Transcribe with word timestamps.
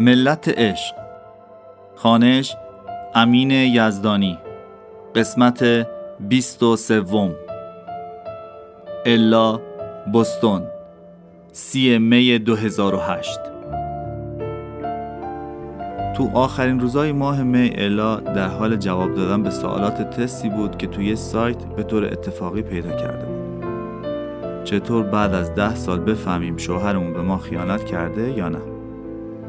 ملت 0.00 0.48
عشق. 0.48 0.94
خانش 1.96 2.56
امین 3.14 3.50
یزدانی. 3.50 4.38
قسمت 5.14 5.86
بیست 6.20 6.62
و 6.62 6.76
سوم. 6.76 7.34
الا 9.06 9.60
بستون. 10.14 10.62
سی 11.52 11.98
می 11.98 12.38
2008 12.38 13.40
تو 16.16 16.30
آخرین 16.34 16.80
روزای 16.80 17.12
ماه 17.12 17.42
می 17.42 17.72
الا 17.74 18.16
در 18.16 18.48
حال 18.48 18.76
جواب 18.76 19.14
دادن 19.14 19.42
به 19.42 19.50
سوالات 19.50 20.10
تستی 20.10 20.48
بود 20.48 20.78
که 20.78 20.86
توی 20.86 21.16
سایت 21.16 21.64
به 21.64 21.82
طور 21.82 22.04
اتفاقی 22.04 22.62
پیدا 22.62 22.90
کرده 22.90 23.28
چطور 24.64 25.02
بعد 25.02 25.34
از 25.34 25.54
ده 25.54 25.74
سال 25.74 26.00
بفهمیم 26.00 26.56
شوهرمون 26.56 27.12
به 27.12 27.22
ما 27.22 27.38
خیانت 27.38 27.84
کرده 27.84 28.32
یا 28.32 28.48
نه؟ 28.48 28.77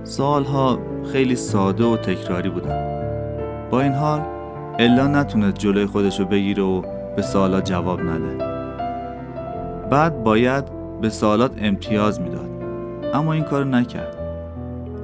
سالها 0.03 0.79
خیلی 1.11 1.35
ساده 1.35 1.83
و 1.83 1.97
تکراری 1.97 2.49
بودن. 2.49 2.99
با 3.69 3.81
این 3.81 3.93
حال 3.93 4.21
الا 4.79 5.07
نتونست 5.07 5.57
جلوی 5.57 5.85
خودش 5.85 6.19
رو 6.19 6.25
بگیره 6.25 6.63
و 6.63 6.81
به 7.15 7.21
سوالات 7.21 7.65
جواب 7.65 8.01
نده. 8.01 8.45
بعد 9.91 10.23
باید 10.23 10.63
به 11.01 11.09
سوالات 11.09 11.51
امتیاز 11.61 12.21
می‌داد. 12.21 12.49
اما 13.13 13.33
این 13.33 13.43
کارو 13.43 13.65
نکرد. 13.65 14.17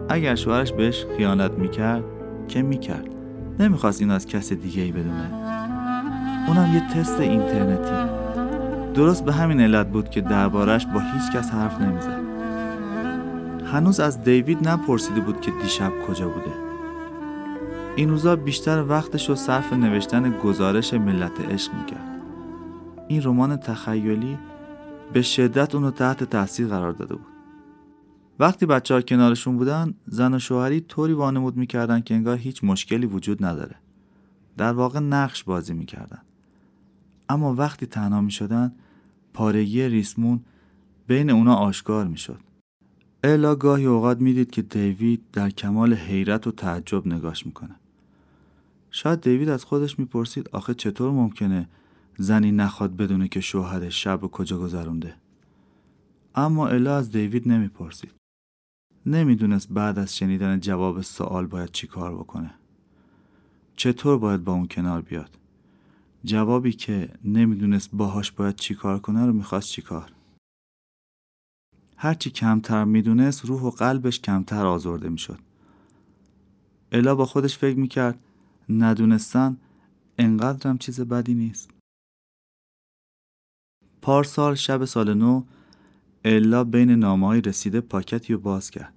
اگر 0.10 0.36
شوهرش 0.36 0.72
بهش 0.74 1.06
خیانت 1.18 1.52
می‌کرد 1.52 2.04
که 2.48 2.62
می‌کرد؟ 2.62 3.06
نمی‌خواست 3.60 4.02
این 4.02 4.12
از 4.12 4.28
کس 4.28 4.54
دیگه 4.54 4.84
ای 4.84 4.92
بدونه. 4.92 5.32
اونم 6.48 6.74
یه 6.74 6.84
تست 6.94 7.20
اینترنتی. 7.20 8.12
درست 8.94 9.26
به 9.26 9.34
همین 9.34 9.62
علت 9.62 9.88
بود 9.88 10.10
که 10.10 10.22
دربارش 10.22 10.86
با 10.86 11.00
هیچ 11.00 11.32
کس 11.36 11.52
حرف 11.52 11.82
نمی‌زد. 11.82 12.25
هنوز 13.66 14.00
از 14.00 14.24
دیوید 14.24 14.68
نپرسیده 14.68 15.20
بود 15.20 15.42
که 15.42 15.52
دیشب 15.52 15.92
کجا 16.08 16.30
بوده. 16.30 16.54
این 17.96 18.10
روزا 18.10 18.36
بیشتر 18.36 18.86
وقتش 18.88 19.30
رو 19.30 19.36
صرف 19.36 19.74
نوشتن 19.74 20.40
گزارش 20.40 20.94
ملت 20.94 21.42
عشق 21.42 21.74
می‌کرد. 21.74 22.22
این 23.08 23.24
رمان 23.24 23.58
تخیلی 23.58 24.38
به 25.14 25.22
شدت 25.22 25.76
اونو 25.76 25.92
تحت 25.92 26.24
تاثیر 26.24 26.68
قرار 26.68 26.92
داده 26.92 27.16
بود. 27.16 27.26
وقتی 28.40 28.66
بچه 28.66 28.94
ها 28.94 29.02
کنارشون 29.02 29.58
بودن 29.58 29.94
زن 30.06 30.34
و 30.34 30.40
شوهری 30.40 30.82
طوری 30.82 31.14
وانمود 31.14 31.58
می‌کردن 31.58 32.02
که 32.02 32.14
انگار 32.14 32.38
هیچ 32.38 32.64
مشکلی 32.64 33.06
وجود 33.06 33.46
نداره. 33.46 33.76
در 34.58 34.74
واقع 34.74 35.00
نقش 35.00 35.44
بازی 35.44 35.74
می‌کردن. 35.74 36.22
اما 37.30 37.54
وقتی 37.54 37.86
تنها 37.86 38.22
می‌شدن 38.22 38.74
پارگی 39.34 39.88
ریسمون 39.88 40.40
بین 41.08 41.30
اونا 41.30 41.56
آشکار 41.56 42.08
می‌شد. 42.08 42.40
الا 43.28 43.56
گاهی 43.56 43.86
اوقات 43.86 44.22
می‌دید 44.22 44.52
که 44.52 44.62
دیوید 44.62 45.22
در 45.34 45.50
کمال 45.50 45.94
حیرت 45.94 46.48
و 46.48 46.52
تعجب 46.52 47.08
نگاش 47.08 47.46
می‌کنه 47.46 47.76
شاید 48.92 49.22
دیوید 49.22 49.50
از 49.50 49.66
خودش 49.66 50.00
می‌پرسید 50.00 50.50
آخه 50.50 50.74
چطور 50.74 51.12
ممکنه 51.12 51.70
زنی 52.18 52.52
نخواد 52.52 52.96
بدونه 52.96 53.28
که 53.28 53.40
شوهرش 53.40 54.04
شب 54.04 54.24
و 54.24 54.28
کجا 54.28 54.58
گذرونده؟ 54.58 55.16
اما 56.36 56.68
الا 56.68 56.98
از 56.98 57.12
دیوید 57.12 57.48
نمی‌پرسید. 57.48 58.12
نمی‌دونست 59.06 59.68
بعد 59.72 60.00
از 60.00 60.18
شنیدن 60.18 60.60
جواب 60.60 61.02
سوال 61.02 61.48
باید 61.48 61.72
چی 61.72 61.88
کار 61.88 62.16
بکنه. 62.16 62.54
چطور 63.76 64.18
باید 64.18 64.44
با 64.44 64.54
اون 64.54 64.68
کنار 64.68 65.02
بیاد؟ 65.02 65.38
جوابی 66.24 66.72
که 66.72 67.10
نمی‌دونست 67.24 67.90
باهاش 67.94 68.32
باید 68.32 68.56
چی 68.56 68.76
کار 68.76 69.00
کنه 69.00 69.26
رو 69.26 69.34
می‌خواست 69.34 69.68
چی 69.70 69.82
کار؟ 69.82 70.12
هرچی 72.06 72.30
کمتر 72.30 72.84
می‌دونست 72.84 73.46
روح 73.46 73.62
و 73.62 73.70
قلبش 73.70 74.20
کمتر 74.20 74.66
آزرده 74.66 75.10
می‌شد. 75.10 75.40
الا 76.92 77.16
با 77.16 77.26
خودش 77.26 77.58
فکر 77.58 77.80
می‌کرد 77.80 78.20
ندونستن 78.70 79.58
انقدرم 80.18 80.78
چیز 80.78 81.02
بدی 81.02 81.34
نیست. 81.34 81.70
پارسال 84.02 84.56
شب 84.56 84.86
سال 84.86 85.14
نو 85.14 85.44
الا 86.26 86.64
بین 86.64 86.92
نامه 86.92 87.40
رسیده 87.40 87.82
پاکتی 87.82 88.34
رو 88.34 88.40
باز 88.40 88.72
کرد 88.72 88.94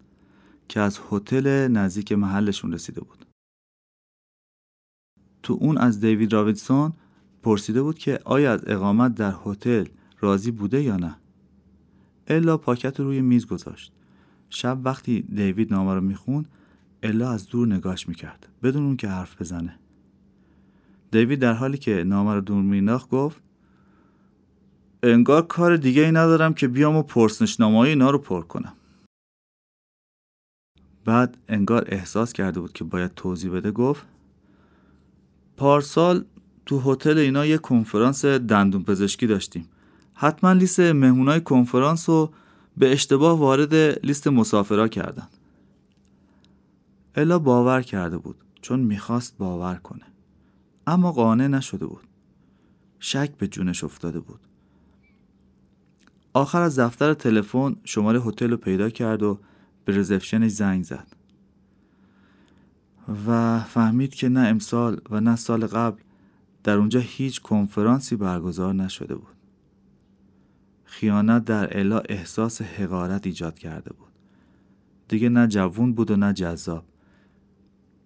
که 0.69 0.81
از 0.81 1.01
هتل 1.11 1.69
نزدیک 1.69 2.13
محلشون 2.13 2.73
رسیده 2.73 3.01
بود. 3.01 3.27
تو 5.43 5.59
اون 5.61 5.79
از 5.79 6.01
دیوید 6.01 6.33
راویدسون 6.33 6.93
پرسیده 7.43 7.83
بود 7.83 7.99
که 7.99 8.21
آیا 8.25 8.53
از 8.53 8.61
اقامت 8.67 9.15
در 9.15 9.35
هتل 9.45 9.85
راضی 10.21 10.51
بوده 10.51 10.83
یا 10.83 10.97
نه. 10.97 11.17
الا 12.29 12.57
پاکت 12.57 13.01
رو 13.01 13.07
روی 13.07 13.21
میز 13.21 13.47
گذاشت. 13.47 13.93
شب 14.51 14.79
وقتی 14.85 15.23
دیوید 15.23 15.73
نامه 15.73 15.95
رو 15.95 16.01
میخون 16.01 16.47
الا 17.03 17.31
از 17.31 17.47
دور 17.47 17.67
نگاش 17.67 18.09
می‌کرد 18.09 18.49
بدون 18.63 18.85
اون 18.85 18.97
که 18.97 19.09
حرف 19.09 19.41
بزنه. 19.41 19.79
دیوید 21.11 21.39
در 21.39 21.53
حالی 21.53 21.79
که 21.79 22.05
نامه 22.05 22.35
رو 22.35 22.41
دور 22.41 22.63
میناخت 22.63 23.11
گفت 23.11 23.43
انگار 25.03 25.47
کار 25.47 25.77
دیگه 25.77 26.03
ای 26.03 26.13
ندارم 26.13 26.55
که 26.55 26.69
بیام 26.69 26.97
و 26.97 27.03
پرسنشنامه 27.03 27.79
اینا 27.79 28.11
رو 28.11 28.19
پر 28.19 28.43
کنم. 28.43 28.73
بعد 31.05 31.39
انگار 31.49 31.85
احساس 31.87 32.33
کرده 32.33 32.61
بود 32.61 32.73
که 32.73 32.85
باید 32.85 33.15
توضیح 33.15 33.51
بده 33.51 33.71
گفت 33.71 34.07
پارسال 35.57 36.25
تو 36.67 36.81
هتل 36.81 37.19
اینا 37.19 37.47
یه 37.47 37.59
کنفرانس 37.59 38.25
دندون 38.25 38.83
پزشکی 38.85 39.27
داشتیم. 39.27 39.69
حتما 40.21 40.53
لیست 40.53 40.81
مهمونای 40.81 41.41
کنفرانس 41.41 42.09
رو 42.09 42.31
به 42.77 42.93
اشتباه 42.93 43.39
وارد 43.39 43.75
لیست 44.07 44.29
مسافرا 44.29 44.89
کردن. 44.89 45.29
الا 47.15 47.39
باور 47.39 47.83
کرده 47.83 48.19
بود 48.19 48.37
چون 48.61 48.81
می‌خواست 48.81 49.39
باور 49.39 49.75
کنه. 49.75 50.05
اما 50.87 51.13
قانع 51.13 51.47
نشده 51.47 51.87
بود. 51.87 52.05
شک 52.99 53.37
به 53.37 53.49
جونش 53.49 53.85
افتاده 53.85 54.21
بود. 54.21 54.41
آخر 56.33 56.63
از 56.63 56.79
دفتر 56.79 57.15
تلفن 57.15 57.77
شماره 57.85 58.21
هتل 58.21 58.51
رو 58.51 58.57
پیدا 58.57 58.91
کرد 58.91 59.23
و 59.23 59.39
به 59.85 59.99
رزپشنش 59.99 60.51
زنگ 60.51 60.85
زد. 60.85 61.07
و 63.27 63.61
فهمید 63.61 64.15
که 64.15 64.29
نه 64.29 64.41
امسال 64.41 65.01
و 65.11 65.21
نه 65.21 65.37
سال 65.37 65.67
قبل 65.67 66.03
در 66.65 66.77
اونجا 66.77 67.01
هیچ 67.01 67.43
کنفرانسی 67.43 68.17
برگزار 68.17 68.75
نشده 68.75 69.15
بود. 69.15 69.38
خیانت 70.89 71.45
در 71.45 71.79
الا 71.79 71.99
احساس 71.99 72.63
حقارت 72.63 73.27
ایجاد 73.27 73.59
کرده 73.59 73.93
بود. 73.93 74.09
دیگه 75.09 75.29
نه 75.29 75.47
جوون 75.47 75.93
بود 75.93 76.11
و 76.11 76.17
نه 76.17 76.33
جذاب. 76.33 76.85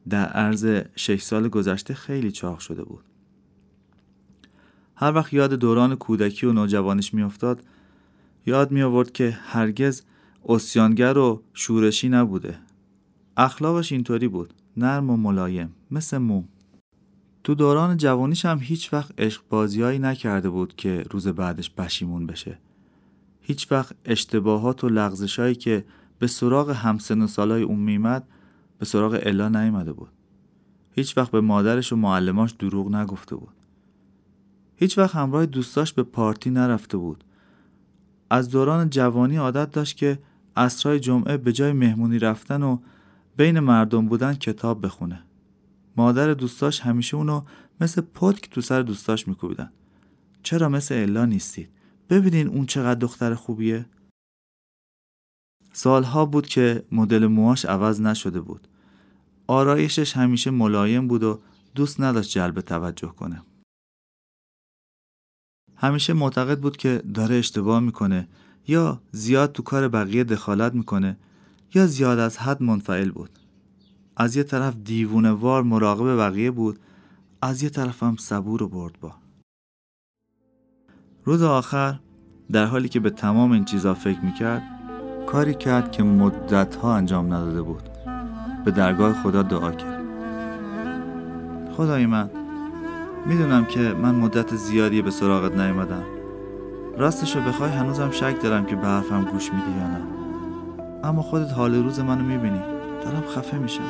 در 0.09 0.27
عرض 0.27 0.67
شش 0.97 1.23
سال 1.23 1.49
گذشته 1.49 1.95
خیلی 1.95 2.33
چاق 2.33 2.59
شده 2.59 2.85
بود. 2.85 3.05
هر 4.97 5.15
وقت 5.15 5.33
یاد 5.33 5.53
دوران 5.53 5.95
کودکی 5.95 6.47
و 6.47 6.53
نوجوانیش 6.53 7.15
میافتاد 7.15 7.65
یاد 8.47 8.71
می 8.71 8.83
آورد 8.83 9.13
که 9.13 9.39
هرگز 9.43 10.03
اسیانگر 10.49 11.19
و 11.19 11.43
شورشی 11.55 12.09
نبوده. 12.09 12.59
اخلاقش 13.37 13.93
اینطوری 13.93 14.29
بود 14.29 14.55
نرم 14.77 15.11
و 15.11 15.17
ملایم 15.17 15.75
مثل 15.91 16.19
موم. 16.19 16.49
تو 17.45 17.55
دوران 17.55 17.97
جوانیش 17.97 18.45
هم 18.45 18.59
هیچ 18.59 18.93
وقت 18.93 19.21
عشق 19.21 19.43
بازیایی 19.49 19.99
نکرده 19.99 20.51
بود 20.51 20.77
که 20.77 21.05
روز 21.11 21.29
بعدش 21.29 21.75
پشیمون 21.75 22.27
بشه. 22.27 22.59
هیچ 23.43 23.73
وقت 23.73 23.97
اشتباهات 24.05 24.85
و 24.85 24.89
لغزشایی 24.89 25.55
که 25.55 25.85
به 26.19 26.27
سراغ 26.27 26.71
همسن 26.71 27.23
و 27.23 27.27
سالای 27.27 27.63
اون 27.63 27.79
میمد 27.79 28.29
به 28.79 28.85
سراغ 28.85 29.19
الا 29.23 29.49
نیامده 29.49 29.93
بود. 29.93 30.11
هیچ 30.91 31.19
وقت 31.19 31.31
به 31.31 31.41
مادرش 31.41 31.93
و 31.93 31.97
معلماش 31.97 32.53
دروغ 32.53 32.95
نگفته 32.95 33.37
بود. 33.37 33.55
هیچ 34.77 34.99
وقت 34.99 35.15
همراه 35.15 35.47
دوستاش 35.47 35.93
به 35.93 36.03
پارتی 36.03 36.51
نرفته 36.51 36.97
بود. 36.97 37.25
از 38.31 38.51
دوران 38.51 38.91
جوانی 38.91 39.37
عادت 39.37 39.71
داشت 39.71 39.97
که 39.97 40.19
عصرهای 40.57 41.01
جمعه 41.01 41.37
به 41.37 41.53
جای 41.53 41.73
مهمونی 41.73 42.19
رفتن 42.19 42.63
و 42.63 42.79
بین 43.37 43.61
مردم 43.61 44.07
بودن 44.07 44.35
کتاب 44.35 44.87
بخونه. 44.87 45.23
مادر 45.97 46.35
دوستاش 46.35 46.81
همیشه 46.81 47.17
اونو 47.17 47.43
مثل 47.81 48.01
پتک 48.01 48.51
تو 48.51 48.61
سر 48.61 48.83
دوستاش 48.83 49.29
میکوبیدن. 49.29 49.71
چرا 50.43 50.69
مثل 50.69 50.95
الا 50.95 51.25
نیستید؟ 51.25 51.69
ببینین 52.13 52.49
اون 52.49 52.67
چقدر 52.67 53.01
دختر 53.01 53.35
خوبیه. 53.35 53.87
سالها 55.73 56.27
بود 56.27 56.47
که 56.47 56.87
مدل 56.93 57.27
موهاش 57.27 57.65
عوض 57.65 58.01
نشده 58.01 58.41
بود. 58.41 58.69
آرایشش 59.47 60.17
همیشه 60.17 60.51
ملایم 60.51 61.09
بود 61.09 61.23
و 61.23 61.43
دوست 61.75 62.01
نداشت 62.01 62.31
جلب 62.31 62.61
توجه 62.61 63.09
کنه. 63.09 63.43
همیشه 65.77 66.13
معتقد 66.13 66.61
بود 66.61 66.77
که 66.77 67.03
داره 67.15 67.35
اشتباه 67.35 67.81
می‌کنه 67.81 68.29
یا 68.69 69.03
زیاد 69.13 69.53
تو 69.53 69.63
کار 69.63 69.89
بقیه 69.89 70.25
دخالت 70.25 70.75
می‌کنه 70.75 71.17
یا 71.75 71.87
زیاد 71.87 72.19
از 72.19 72.39
حد 72.39 72.63
منفعل 72.63 73.11
بود. 73.11 73.39
از 74.17 74.37
یه 74.37 74.43
طرف 74.43 74.77
دیوونه 74.77 75.31
وار 75.31 75.63
مراقب 75.63 76.17
بقیه 76.17 76.51
بود 76.51 76.79
از 77.43 77.63
یه 77.63 77.69
طرف 77.69 78.03
هم 78.03 78.17
صبور 78.17 78.63
و 78.63 78.69
برد 78.69 79.01
با. 79.01 79.22
روز 81.25 81.43
آخر 81.43 81.95
در 82.53 82.65
حالی 82.67 82.89
که 82.89 83.01
به 83.01 83.11
تمام 83.11 83.53
این 83.53 83.65
چیزا 83.65 83.95
فکر 83.95 84.21
می‌کرد 84.21 84.63
کاری 85.27 85.55
کرد 85.55 85.93
که 85.93 86.03
مدتها 86.03 86.97
انجام 86.97 87.35
نداده 87.35 87.63
بود. 87.63 87.83
به 88.65 88.71
درگاه 88.71 89.13
خدا 89.13 89.43
دعا 89.43 89.73
کرد. 89.73 90.03
خدای 91.77 92.07
من 92.07 92.31
می‌دونم 93.27 93.65
که 93.65 93.81
من 93.81 94.15
مدت 94.15 94.57
زیادی 94.57 95.03
به 95.03 95.11
سراغت 95.11 95.57
نیومدم. 95.57 96.03
راستشو 96.99 97.41
بخوای 97.41 97.71
هنوزم 97.71 98.11
شک 98.11 98.43
دارم 98.43 98.67
که 98.67 98.77
به 98.77 98.87
حرفم 98.87 99.25
گوش 99.25 99.53
میدی 99.53 99.79
یا 99.79 99.87
نه. 99.87 100.01
اما 101.05 101.23
خودت 101.23 101.53
حال 101.53 101.75
روز 101.75 102.01
منو 102.01 102.25
می‌بینی. 102.25 102.61
دارم 103.05 103.23
خفه 103.37 103.59
میشم. 103.59 103.83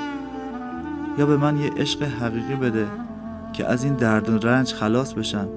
یا 1.19 1.27
به 1.27 1.37
من 1.37 1.57
یه 1.57 1.71
عشق 1.77 2.03
حقیقی 2.03 2.55
بده 2.55 2.87
که 3.53 3.67
از 3.67 3.85
این 3.85 3.95
درد 3.95 4.29
و 4.29 4.39
رنج 4.39 4.73
خلاص 4.73 5.13
بشم. 5.13 5.49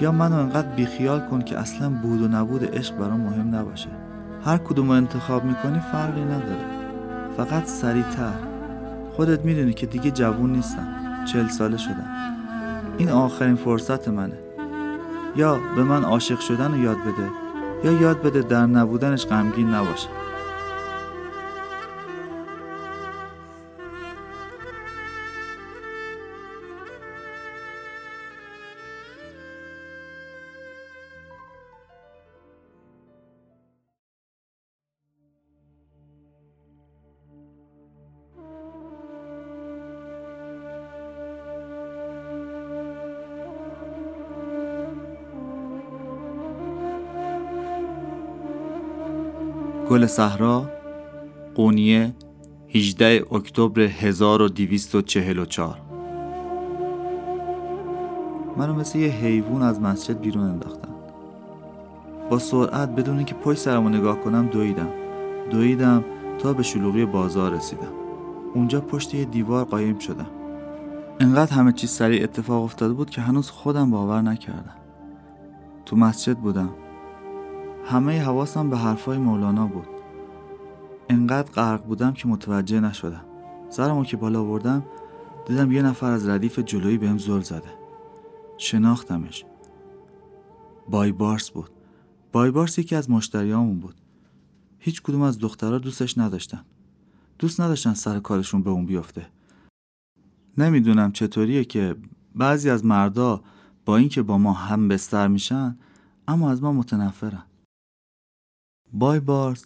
یا 0.00 0.12
منو 0.12 0.36
انقدر 0.36 0.68
بیخیال 0.68 1.20
کن 1.20 1.40
که 1.42 1.58
اصلا 1.58 1.90
بود 1.90 2.22
و 2.22 2.28
نبود 2.28 2.76
عشق 2.76 2.96
برام 2.96 3.20
مهم 3.20 3.54
نباشه. 3.54 3.88
هر 4.44 4.56
کدوم 4.56 4.90
انتخاب 4.90 5.44
می‌کنی 5.44 5.80
فرقی 5.92 6.24
نداره. 6.24 6.64
فقط 7.36 7.64
سریعتر. 7.64 8.32
خودت 9.12 9.44
می‌دونی 9.44 9.72
که 9.72 9.86
دیگه 9.86 10.10
جوون 10.10 10.52
نیستم. 10.52 10.88
چل 11.32 11.48
ساله 11.48 11.76
شدم. 11.76 12.06
این 12.98 13.10
آخرین 13.10 13.56
فرصت 13.56 14.08
منه. 14.08 14.38
یا 15.36 15.58
به 15.76 15.84
من 15.84 16.04
عاشق 16.04 16.40
شدن 16.40 16.72
رو 16.72 16.78
یاد 16.78 16.96
بده 16.96 17.30
یا 17.84 18.00
یاد 18.00 18.22
بده 18.22 18.42
در 18.42 18.66
نبودنش 18.66 19.26
غمگین 19.26 19.74
نباشه. 19.74 20.08
گل 49.96 50.06
صحرا 50.06 50.70
قونیه 51.54 52.14
18 52.68 53.24
اکتبر 53.32 53.80
1244 53.80 55.80
منو 58.56 58.74
مثل 58.74 58.98
یه 58.98 59.08
حیوان 59.08 59.62
از 59.62 59.80
مسجد 59.80 60.20
بیرون 60.20 60.44
انداختن. 60.44 60.88
با 62.30 62.38
سرعت 62.38 62.88
بدون 62.88 63.16
اینکه 63.16 63.34
پشت 63.34 63.58
سرمو 63.58 63.88
نگاه 63.88 64.20
کنم 64.20 64.46
دویدم. 64.46 64.88
دویدم 65.50 66.04
تا 66.38 66.52
به 66.52 66.62
شلوغی 66.62 67.04
بازار 67.04 67.52
رسیدم. 67.52 67.92
اونجا 68.54 68.80
پشت 68.80 69.14
یه 69.14 69.24
دیوار 69.24 69.64
قایم 69.64 69.98
شدم. 69.98 70.30
انقدر 71.20 71.52
همه 71.52 71.72
چیز 71.72 71.90
سریع 71.90 72.22
اتفاق 72.22 72.64
افتاده 72.64 72.94
بود 72.94 73.10
که 73.10 73.20
هنوز 73.20 73.50
خودم 73.50 73.90
باور 73.90 74.22
نکردم. 74.22 74.76
تو 75.86 75.96
مسجد 75.96 76.36
بودم. 76.36 76.70
همه 77.88 78.22
حواسم 78.22 78.70
به 78.70 78.76
حرفای 78.76 79.18
مولانا 79.18 79.66
بود. 79.66 79.86
انقدر 81.08 81.52
غرق 81.52 81.84
بودم 81.84 82.12
که 82.12 82.28
متوجه 82.28 82.80
نشدم. 82.80 83.24
سرمو 83.70 84.04
که 84.04 84.16
بالا 84.16 84.44
بردم 84.44 84.84
دیدم 85.46 85.72
یه 85.72 85.82
نفر 85.82 86.10
از 86.10 86.28
ردیف 86.28 86.58
جلویی 86.58 86.98
بهم 86.98 87.18
زل 87.18 87.40
زده. 87.40 87.68
شناختمش. 88.58 89.44
بای 90.88 91.12
بارس 91.12 91.50
بود. 91.50 91.70
بای 92.32 92.50
بارس 92.50 92.78
یکی 92.78 92.94
از 92.94 93.10
مشتریامون 93.10 93.80
بود. 93.80 93.94
هیچ 94.78 95.02
کدوم 95.02 95.22
از 95.22 95.38
دخترها 95.38 95.78
دوستش 95.78 96.18
نداشتن. 96.18 96.64
دوست 97.38 97.60
نداشتن 97.60 97.94
سر 97.94 98.18
کارشون 98.18 98.62
به 98.62 98.70
اون 98.70 98.86
بیفته. 98.86 99.26
نمی‌دونم 100.58 101.12
چطوریه 101.12 101.64
که 101.64 101.96
بعضی 102.34 102.70
از 102.70 102.84
مردا 102.84 103.42
با 103.84 103.96
اینکه 103.96 104.22
با 104.22 104.38
ما 104.38 104.52
هم 104.52 104.88
بستر 104.88 105.28
میشن 105.28 105.76
اما 106.28 106.50
از 106.50 106.62
ما 106.62 106.72
متنفرن. 106.72 107.42
بای 108.92 109.20
بارس 109.20 109.64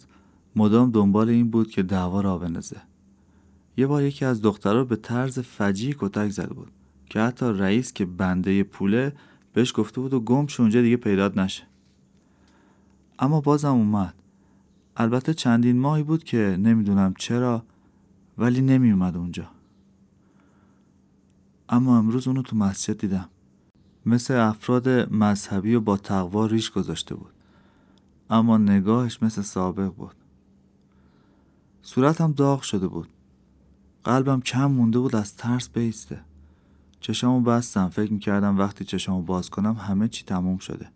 مدام 0.55 0.91
دنبال 0.91 1.29
این 1.29 1.51
بود 1.51 1.69
که 1.69 1.83
دعوا 1.83 2.21
را 2.21 2.37
بندازه. 2.37 2.81
یه 3.77 3.87
بار 3.87 4.03
یکی 4.03 4.25
از 4.25 4.41
دخترها 4.41 4.83
به 4.83 4.95
طرز 4.95 5.39
فجی 5.39 5.95
کتک 5.99 6.29
زده 6.29 6.53
بود 6.53 6.71
که 7.05 7.19
حتی 7.19 7.45
رئیس 7.45 7.93
که 7.93 8.05
بنده 8.05 8.63
پوله 8.63 9.13
بهش 9.53 9.73
گفته 9.75 10.01
بود 10.01 10.13
و 10.13 10.19
گم 10.19 10.47
اونجا 10.59 10.81
دیگه 10.81 10.97
پیدات 10.97 11.37
نشه. 11.37 11.63
اما 13.19 13.41
بازم 13.41 13.75
اومد. 13.75 14.13
البته 14.97 15.33
چندین 15.33 15.79
ماهی 15.79 16.03
بود 16.03 16.23
که 16.23 16.57
نمی‌دونم 16.59 17.13
چرا 17.17 17.63
ولی 18.37 18.61
نمی 18.61 18.91
اومد 18.91 19.17
اونجا. 19.17 19.49
اما 21.69 21.97
امروز 21.97 22.27
اونو 22.27 22.41
تو 22.41 22.55
مسجد 22.55 22.97
دیدم. 22.97 23.29
مثل 24.05 24.33
افراد 24.33 24.89
مذهبی 24.89 25.75
و 25.75 25.81
با 25.81 25.97
تقوا 25.97 26.45
ریش 26.45 26.71
گذاشته 26.71 27.15
بود. 27.15 27.31
اما 28.31 28.57
نگاهش 28.57 29.23
مثل 29.23 29.41
سابق 29.41 29.93
بود. 29.93 30.15
صورتم 31.81 32.31
داغ 32.31 32.61
شده 32.61 32.87
بود. 32.87 33.07
قلبم 34.03 34.41
کم 34.41 34.65
مونده 34.65 34.99
بود 34.99 35.15
از 35.15 35.35
ترس 35.35 35.69
بیسته. 35.69 36.19
چشامو 36.99 37.41
بستم. 37.41 37.89
فکر 37.89 38.13
می‌کردم 38.13 38.57
وقتی 38.57 38.85
چشامو 38.85 39.21
باز 39.21 39.49
کنم 39.49 39.73
همه 39.73 40.07
چی 40.07 40.25
تموم 40.25 40.57
شده. 40.57 40.89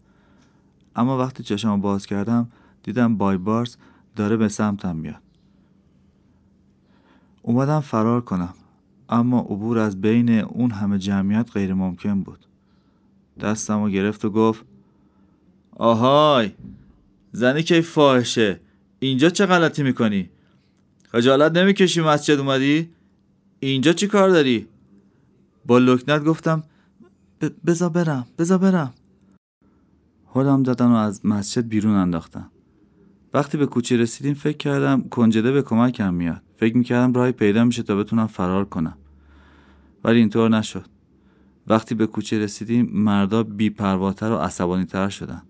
اما 0.95 1.17
وقتی 1.17 1.43
چشامو 1.43 1.81
باز 1.81 2.05
کردم 2.05 2.51
دیدم 2.83 3.17
بای 3.17 3.37
بارس 3.37 3.77
داره 4.15 4.37
به 4.37 4.47
سمتم 4.47 4.95
میاد. 4.95 5.21
اومدم 7.41 7.79
فرار 7.79 8.21
کنم. 8.21 8.53
اما 9.09 9.39
عبور 9.39 9.77
از 9.77 10.01
بین 10.01 10.29
اون 10.29 10.71
همه 10.71 10.97
جمعیت 10.99 11.51
غیر 11.51 11.73
ممکن 11.73 12.21
بود. 12.21 12.45
دستم 13.39 13.83
رو 13.83 13.89
گرفت 13.89 14.25
و 14.25 14.29
گفت 14.29 14.65
آهای! 15.77 16.51
زنی 17.35 17.63
که 17.63 17.81
فاحشه. 17.81 18.59
اینجا 18.99 19.29
چه 19.29 19.45
غلطی 19.45 19.83
می‌کنی؟ 19.83 20.29
خجالت 21.11 21.57
نمی‌کشی 21.57 22.01
مسجد 22.01 22.39
اومدی؟ 22.39 22.89
اینجا 23.59 23.93
چی 23.93 24.07
کار 24.07 24.29
داری؟ 24.29 24.67
با 25.65 25.77
لکنت 25.77 26.23
گفتم 26.23 26.63
بزا 27.65 27.89
برم 27.89 28.27
بزا 28.37 28.57
برم. 28.57 28.93
خودم 30.25 30.63
دادن 30.63 30.85
و 30.85 30.95
از 30.95 31.25
مسجد 31.25 31.67
بیرون 31.67 31.95
انداختم. 31.95 32.51
وقتی 33.33 33.57
به 33.57 33.65
کوچه 33.65 33.97
رسیدیم 33.97 34.33
فکر 34.33 34.57
کردم 34.57 35.01
کنجده 35.01 35.51
به 35.51 35.61
کمکم 35.61 36.13
میاد. 36.13 36.41
فکر 36.57 36.77
می‌کردم 36.77 37.13
راهی 37.13 37.31
پیدا 37.31 37.63
میشه 37.63 37.83
تا 37.83 37.95
بتونم 37.95 38.27
فرار 38.27 38.65
کنم. 38.65 38.97
ولی 40.03 40.19
اینطور 40.19 40.49
نشد. 40.49 40.85
وقتی 41.67 41.95
به 41.95 42.07
کوچه 42.07 42.39
رسیدیم 42.39 42.89
مردا 42.93 43.43
بیپرواتر 43.43 44.31
و 44.31 44.35
عصبانی 44.35 44.85
تر 44.85 45.09
شدن. 45.09 45.41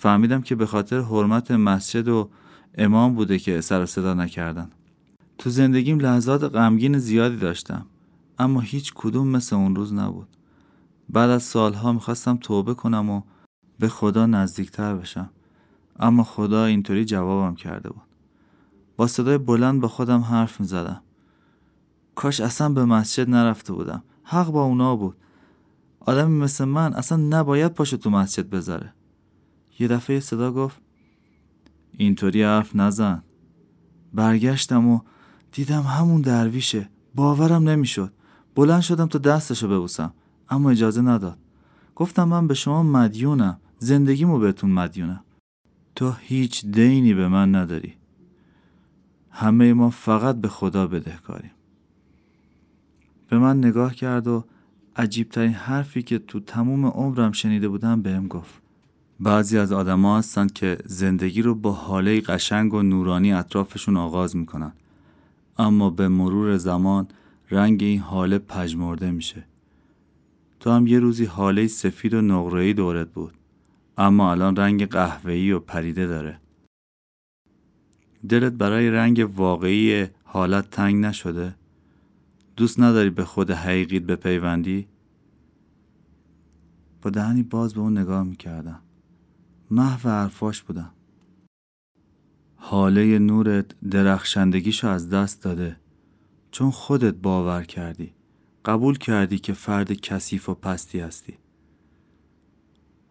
فهمیدم 0.00 0.42
که 0.42 0.54
به 0.54 0.66
خاطر 0.66 1.00
حرمت 1.00 1.50
مسجد 1.50 2.08
و 2.08 2.30
امام 2.78 3.14
بوده 3.14 3.38
که 3.38 3.60
سر 3.60 3.86
صدا 3.86 4.14
نکردن. 4.14 4.70
تو 5.38 5.50
زندگیم 5.50 5.98
لحظات 5.98 6.42
غمگین 6.42 6.98
زیادی 6.98 7.36
داشتم 7.36 7.86
اما 8.38 8.60
هیچ 8.60 8.92
کدوم 8.94 9.28
مثل 9.28 9.56
اون 9.56 9.76
روز 9.76 9.92
نبود. 9.92 10.28
بعد 11.08 11.30
از 11.30 11.42
سالها 11.42 11.92
می‌خواستم 11.92 12.36
توبه 12.36 12.74
کنم 12.74 13.10
و 13.10 13.22
به 13.78 13.88
خدا 13.88 14.26
نزدیکتر 14.26 14.94
بشم 14.94 15.30
اما 15.98 16.24
خدا 16.24 16.64
اینطوری 16.64 17.04
جوابم 17.04 17.54
کرده 17.54 17.90
بود. 17.90 18.08
با 18.96 19.06
صدای 19.06 19.38
بلند 19.38 19.80
با 19.80 19.88
خودم 19.88 20.20
حرف 20.20 20.60
می‌زدم. 20.60 21.02
کاش 22.14 22.40
اصلا 22.40 22.68
به 22.68 22.84
مسجد 22.84 23.30
نرفته 23.30 23.72
بودم. 23.72 24.02
حق 24.24 24.50
با 24.50 24.64
اونا 24.64 24.96
بود. 24.96 25.16
آدمی 26.00 26.38
مثل 26.38 26.64
من 26.64 26.94
اصلا 26.94 27.18
نباید 27.18 27.74
پاشو 27.74 27.96
تو 27.96 28.10
مسجد 28.10 28.50
بذاره. 28.50 28.92
یه 29.80 29.88
دفعه 29.88 30.20
صدا 30.20 30.52
گفت 30.52 30.80
اینطوری 31.92 32.42
حرف 32.42 32.76
نزن. 32.76 33.22
برگشتم 34.14 34.88
و 34.88 35.00
دیدم 35.52 35.82
همون 35.82 36.20
درویشه. 36.20 36.88
باورم 37.14 37.68
نمی‌شد. 37.68 38.12
بلند 38.54 38.80
شدم 38.80 39.06
تا 39.06 39.18
دستشو 39.18 39.68
ببوسم 39.68 40.12
اما 40.48 40.70
اجازه 40.70 41.02
نداد. 41.02 41.38
گفتم 41.96 42.24
من 42.24 42.46
به 42.46 42.54
شما 42.54 42.82
مدیونم. 42.82 43.60
زندگیمو 43.78 44.38
بهتون 44.38 44.70
مدیونم. 44.70 45.24
تو 45.94 46.12
هیچ 46.20 46.66
دینی 46.66 47.14
به 47.14 47.28
من 47.28 47.54
نداری. 47.54 47.94
همه 49.30 49.72
ما 49.72 49.90
فقط 49.90 50.36
به 50.36 50.48
خدا 50.48 50.86
بدهکاریم. 50.86 51.50
به 53.28 53.38
من 53.38 53.58
نگاه 53.58 53.94
کرد 53.94 54.26
و 54.26 54.44
عجیبترین 54.96 55.52
حرفی 55.52 56.02
که 56.02 56.18
تو 56.18 56.40
تموم 56.40 56.86
عمرم 56.86 57.32
شنیده 57.32 57.68
بودم 57.68 58.02
بهم 58.02 58.28
گفت. 58.28 58.62
بعضی 59.22 59.58
از 59.58 59.72
آدما 59.72 60.18
هستند 60.18 60.52
که 60.52 60.78
زندگی 60.84 61.42
رو 61.42 61.54
با 61.54 61.72
حاله 61.72 62.20
قشنگ 62.20 62.74
و 62.74 62.82
نورانی 62.82 63.32
اطرافشون 63.32 63.96
آغاز 63.96 64.36
می‌کنن. 64.36 64.72
اما 65.58 65.90
به 65.90 66.08
مرور 66.08 66.56
زمان 66.56 67.08
رنگ 67.50 67.82
این 67.82 68.00
حاله 68.00 68.38
پژمرده 68.38 69.10
میشه. 69.10 69.44
تو 70.60 70.70
هم 70.70 70.86
یه 70.86 70.98
روزی 70.98 71.24
حاله 71.24 71.66
سفید 71.66 72.14
و 72.14 72.20
نقره‌ای 72.20 72.72
دورت 72.72 73.08
بود. 73.08 73.34
اما 73.98 74.30
الان 74.30 74.56
رنگ 74.56 74.86
قهوه‌ای 74.86 75.52
و 75.52 75.58
پریده 75.58 76.06
داره. 76.06 76.40
دلت 78.28 78.52
برای 78.52 78.90
رنگ 78.90 79.30
واقعی 79.36 80.06
حالت 80.24 80.70
تنگ 80.70 81.04
نشده؟ 81.04 81.54
دوست 82.56 82.80
نداری 82.80 83.10
به 83.10 83.24
خود 83.24 83.50
حقیقیت 83.50 84.02
بپیوندی؟ 84.02 84.86
با 87.02 87.10
دهنی 87.10 87.42
باز 87.42 87.74
به 87.74 87.80
اون 87.80 87.98
نگاه 87.98 88.22
می‌کردم. 88.22 88.80
محو 89.70 90.08
حرفاش 90.08 90.62
بودم. 90.62 90.90
حاله 92.56 93.18
نورت 93.18 93.80
درخشندگیشو 93.90 94.88
از 94.88 95.10
دست 95.10 95.42
داده. 95.42 95.76
چون 96.50 96.70
خودت 96.70 97.14
باور 97.14 97.64
کردی. 97.64 98.14
قبول 98.64 98.98
کردی 98.98 99.38
که 99.38 99.52
فرد 99.52 99.92
کثیف 99.92 100.48
و 100.48 100.54
پستی 100.54 101.00
هستی. 101.00 101.38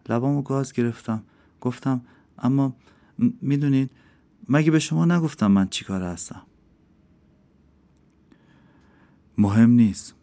لبامو 0.08 0.42
گاز 0.42 0.72
گرفتم. 0.72 1.24
گفتم 1.60 2.00
اما 2.38 2.76
می‌دونید 3.18 3.90
مگه 4.48 4.70
به 4.70 4.78
شما 4.78 5.04
نگفتم 5.04 5.50
من 5.50 5.68
چیکار 5.68 6.02
هستم؟ 6.02 6.42
مهم 9.38 9.70
نیست. 9.70 10.14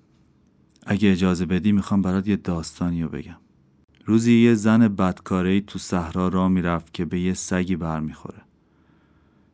اگه 0.86 1.12
اجازه 1.12 1.46
بدی 1.46 1.72
می‌خوام 1.72 2.01
برات 2.01 2.27
یه 2.27 2.36
داستانی 2.36 3.03
رو 3.03 3.10
بگم. 3.10 3.38
روزی 4.10 4.34
یه 4.34 4.54
زن 4.54 4.88
بدکاره 4.88 5.62
تو 5.62 5.80
صحرا 5.80 6.28
را 6.28 6.50
می‌رفت 6.50 6.94
که 6.94 7.06
به 7.06 7.20
یه 7.20 7.34
سگی 7.34 7.76
برمیخوره. 7.76 8.42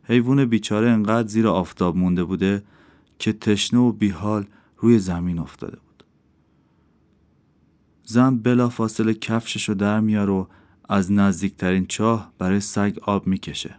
حیوان 0.03 0.45
بیچاره 0.45 0.89
انقدر 0.89 1.27
زیر 1.27 1.47
آفتاب 1.47 1.97
مونده 1.97 2.23
بوده 2.23 2.63
که 3.19 3.33
تشنه 3.33 3.79
و 3.79 3.91
بیحال 3.91 4.45
روی 4.77 4.99
زمین 4.99 5.39
افتاده 5.39 5.77
بود. 5.77 6.03
زن 8.03 8.37
بلا 8.37 8.69
فاصله 8.69 9.13
کفشش 9.13 9.69
رو 9.69 9.75
در 9.75 9.99
میار 9.99 10.29
و 10.29 10.47
از 10.89 11.11
نزدیکترین 11.11 11.85
چاه 11.85 12.33
برای 12.37 12.59
سگ 12.59 12.97
آب 13.01 13.27
می‌کشه. 13.27 13.75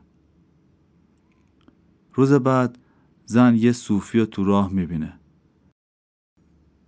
روز 2.15 2.33
بعد 2.33 2.79
زن 3.27 3.55
یه 3.57 3.73
صوفی 3.73 4.19
رو 4.19 4.27
تو 4.27 4.45
راه 4.45 4.73
می‌بینه 4.73 5.13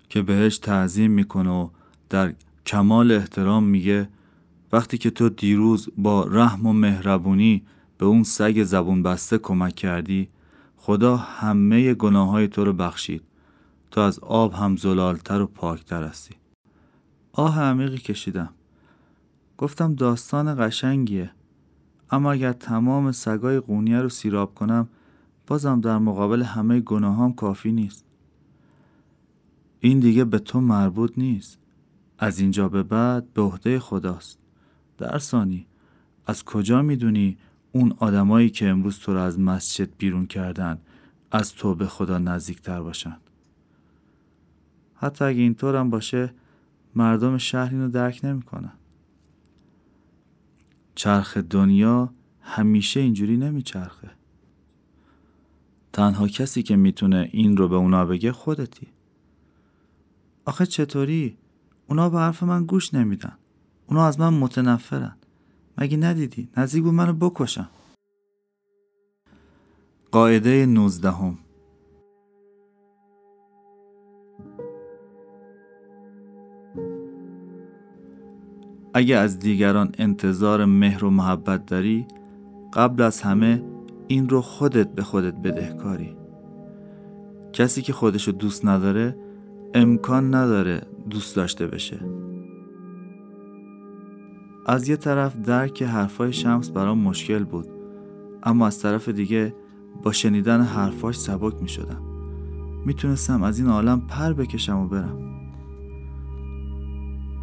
که 0.09 0.23
بهش 0.23 0.59
تعظیم 0.59 1.11
می‌کنه 1.11 1.51
و 1.51 1.69
در 2.09 2.35
کمال 2.67 3.13
احترام 3.13 3.65
میگه 3.65 4.09
وقتی 4.73 4.99
که 4.99 5.11
تو 5.11 5.29
دیروز 5.29 5.89
با 5.99 6.25
رحم 6.25 6.67
و 6.67 6.73
مهربونی 6.73 7.63
به 7.99 8.07
اون 8.07 8.23
سگ 8.23 8.63
زبون 8.63 9.03
بسته 9.03 9.39
کمک 9.39 9.75
کردی 9.75 10.29
خدا 10.77 11.17
همه 11.17 11.95
گناه 11.95 12.29
های 12.31 12.49
تو 12.49 12.65
رو 12.65 12.73
بخشید. 12.73 13.23
تو 13.91 14.01
از 14.01 14.19
آب 14.19 14.55
هم 14.55 14.77
زلالتر 14.77 15.41
و 15.41 15.47
پاکتر 15.47 16.03
هستی. 16.03 16.35
آه 17.33 17.61
عمیقی 17.61 17.99
کشیدم. 17.99 18.51
گفتم 19.59 19.95
داستان 19.95 20.67
قشنگیه. 20.67 21.31
اما 22.11 22.33
اگر 22.33 22.53
تمام 22.53 23.13
سگای 23.13 23.61
قونیه 23.61 24.01
رو 24.01 24.09
سیراب 24.09 24.55
کنم 24.55 24.89
بازم 25.47 25.81
در 25.81 25.99
مقابل 25.99 26.43
همه 26.43 26.81
گناهام 26.81 27.33
کافی 27.33 27.73
نیست. 27.73 28.05
این 29.81 30.01
دیگه 30.01 30.25
به 30.25 30.39
تو 30.39 30.61
مربوط 30.61 31.13
نیست. 31.17 31.59
از 32.19 32.39
اینجا 32.39 32.69
به 32.69 32.83
بعد 32.83 33.33
به 33.33 33.43
عهده 33.43 33.79
خداست. 33.79 34.39
در 34.99 35.19
ثانی 35.19 35.67
از 36.27 36.45
کجا 36.45 36.83
می‌دونی 36.83 37.37
اون 37.73 37.95
آدمایی 37.99 38.51
که 38.51 38.69
امروز 38.69 38.99
تو 38.99 39.15
رو 39.15 39.21
از 39.21 39.41
مسجد 39.41 39.89
بیرون 39.99 40.27
کردن 40.27 40.79
از 41.31 41.55
تو 41.55 41.75
به 41.75 41.87
خدا 41.87 42.19
نزدیکتر 42.19 42.83
باشن؟ 42.83 43.17
حتی 44.95 45.25
اگه 45.25 45.41
اینطور 45.41 45.77
هم 45.77 45.91
باشه 45.91 46.35
مردم 46.95 47.39
شهر 47.39 47.71
اینو 47.71 47.89
درک 47.89 48.21
نمی‌کنن. 48.25 48.73
چرخ 50.95 51.37
دنیا 51.37 52.13
همیشه 52.41 53.01
اینجوری 53.01 53.37
نمیچرخه. 53.37 54.11
تنها 55.93 56.29
کسی 56.29 56.63
که 56.63 56.77
می‌تونه 56.77 57.29
این 57.33 57.57
رو 57.57 57.69
به 57.69 57.77
اونا 57.77 58.05
بگه 58.05 58.33
خودتی. 58.33 58.87
آخه 60.45 60.67
چطوری؟ 60.67 61.37
اونا 61.89 62.11
به 62.11 62.19
حرف 62.19 62.43
من 62.43 62.65
گوش 62.65 62.95
نمیدن. 62.95 63.33
اونا 63.87 64.07
از 64.07 64.21
من 64.21 64.35
متنفرن. 64.35 65.17
مگه 65.79 65.97
ندیدی؟ 65.97 66.49
نزدیک 66.57 66.83
بود 66.83 66.95
منو 66.95 67.13
بکشم 67.13 67.69
قاعده 70.13 70.67
نوزدهم. 70.67 71.39
اگه 78.95 79.17
از 79.17 79.39
دیگران 79.39 79.93
انتظار 79.99 80.65
مهر 80.65 81.05
و 81.05 81.11
محبت 81.11 81.67
داری 81.67 82.07
قبل 82.73 83.03
از 83.03 83.21
همه 83.21 83.63
این 84.09 84.29
رو 84.29 84.41
خودت 84.41 84.89
به 84.89 85.03
خودت 85.03 85.35
بدهکاری. 85.35 86.17
کسی 87.53 87.83
که 87.83 87.93
خودشو 87.93 88.33
دوست 88.33 88.65
نداره 88.65 89.17
امکان 89.75 90.35
نداره 90.35 90.83
دوست 91.11 91.37
داشته 91.37 91.67
بشه. 91.67 92.01
از 94.67 94.89
یه 94.89 94.97
طرف 94.97 95.37
درک 95.37 95.83
حرفای 95.83 96.33
شمس 96.33 96.71
برام 96.71 96.99
مشکل 96.99 97.45
بود 97.45 97.67
اما 98.43 98.67
از 98.67 98.83
طرف 98.83 99.09
دیگه 99.09 99.55
با 100.03 100.13
شنیدن 100.13 100.61
حرفاش 100.61 101.19
سبک 101.19 101.63
می 101.63 101.69
شدم 101.69 102.03
می‌تونستم 102.87 103.43
از 103.43 103.59
این 103.59 103.69
عالم 103.69 104.01
پر 104.01 104.33
بکشم 104.33 104.79
و 104.79 104.89
برم. 104.89 105.27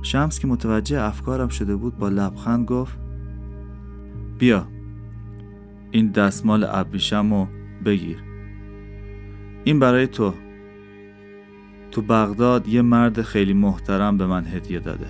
شمس 0.02 0.40
که 0.40 0.48
متوجه 0.48 1.02
افکارم 1.02 1.48
شده 1.48 1.76
بود 1.76 1.98
با 1.98 2.10
لبخند 2.10 2.66
گفت 2.66 2.98
بیا 4.38 4.68
این 5.92 6.12
دستمال 6.12 6.66
ابریشم 6.70 7.34
رو 7.34 7.48
بگیر. 7.86 8.24
این 9.64 9.80
برای 9.80 10.08
تو. 10.08 10.34
تو 11.94 12.02
بغداد 12.02 12.68
یه 12.68 12.82
مرد 12.82 13.22
خیلی 13.22 13.54
محترم 13.54 14.18
به 14.18 14.26
من 14.26 14.46
هدیه 14.46 14.80
داده. 14.80 15.06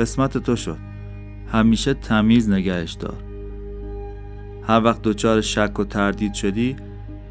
قسمت 0.00 0.38
تو 0.38 0.56
شد. 0.56 0.78
همیشه 1.52 1.94
تمیز 1.94 2.50
نگهش 2.50 2.92
دار. 2.92 3.24
هر 4.62 4.84
وقت 4.84 5.02
دچار 5.02 5.40
شک 5.40 5.78
و 5.78 5.84
تردید 5.84 6.34
شدی 6.34 6.76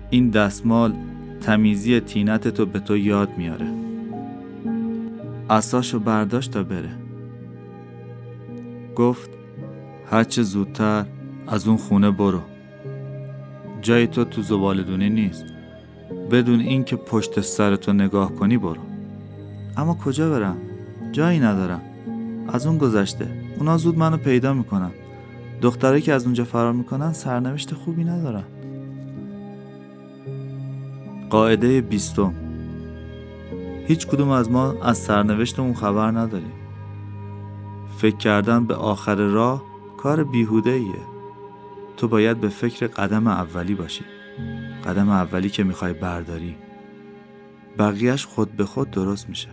این 0.10 0.30
دستمال 0.30 0.94
تمیزی 1.42 2.00
تینت 2.00 2.48
تو 2.48 2.66
به 2.66 2.80
تو 2.80 2.98
یاد 2.98 3.38
میاره. 3.38 3.68
اساشو 5.50 6.00
برداشت 6.00 6.52
تا 6.52 6.64
بره. 6.64 6.92
گفت 8.96 9.30
هرچه 10.12 10.44
زودتر 10.44 11.06
از 11.48 11.68
اون 11.68 11.78
خونه 11.78 12.12
برو. 12.12 12.42
جای 13.82 14.08
تو 14.08 14.24
تو 14.24 14.42
زبالدونی 14.42 15.10
نیست. 15.10 15.46
بدون 16.32 16.60
اینکه 16.60 16.96
پشت 16.96 17.42
سر 17.42 17.76
تو 17.76 17.94
نگاه 17.94 18.36
کنی 18.36 18.58
برو. 18.58 18.85
اما 19.78 19.94
کجا 19.94 20.30
برم؟ 20.30 20.58
جایی 21.12 21.40
ندارم. 21.40 21.82
از 22.48 22.68
اون 22.68 22.78
گذشته. 22.78 23.28
اونا 23.60 23.78
زود 23.78 23.98
منو 23.98 24.18
پیدا 24.18 24.54
می‌کنن. 24.54 24.92
دخترایی 25.62 26.02
که 26.02 26.14
از 26.14 26.26
اونجا 26.26 26.44
فرار 26.44 26.74
می‌کنن 26.74 27.14
سرنوشت 27.14 27.74
خوبی 27.74 28.04
ندارن. 28.04 28.44
قاعده 31.30 31.82
بیستم. 31.82 32.34
هیچ 33.88 34.08
کدوم 34.08 34.30
از 34.30 34.52
ما 34.52 34.76
از 34.84 34.98
سرنوشتمون 34.98 35.74
خبر 35.74 36.12
نداریم. 36.12 36.52
فکر 37.98 38.18
کردن 38.18 38.66
به 38.66 38.76
آخر 38.76 39.16
راه 39.16 39.64
کار 39.98 40.24
بیهوده 40.24 40.70
ایه 40.70 41.06
تو 41.98 42.08
باید 42.08 42.40
به 42.40 42.50
فکر 42.50 42.88
قدم 42.88 43.28
اولی 43.28 43.76
باشی. 43.76 44.06
قدم 44.86 45.10
اولی 45.10 45.50
که 45.50 45.64
می‌خوای 45.64 45.94
برداری. 45.94 46.56
بقیهش 47.78 48.26
خود 48.26 48.52
به 48.52 48.66
خود 48.66 48.92
درست 48.92 49.30
میشه. 49.30 49.50